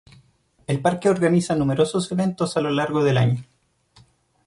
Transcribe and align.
El 0.65 0.81
parque 0.81 1.09
organiza 1.11 1.55
numerosos 1.55 2.11
eventos 2.11 2.57
a 2.57 2.61
lo 2.61 2.71
largo 2.71 3.03
del 3.03 3.19
año, 3.19 3.43